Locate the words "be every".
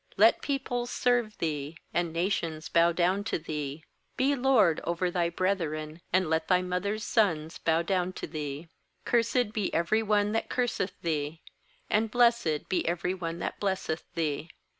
9.53-10.01, 12.67-13.13